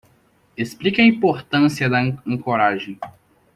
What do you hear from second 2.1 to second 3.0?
ancoragem